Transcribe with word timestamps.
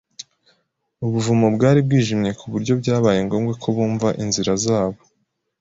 Ubuvumo 1.05 1.45
bwari 1.55 1.79
bwijimye 1.85 2.31
ku 2.39 2.45
buryo 2.51 2.73
byabaye 2.81 3.19
ngombwa 3.25 3.53
ko 3.61 3.67
bumva 3.75 4.07
inzira 4.23 4.51
zabo. 4.65 4.99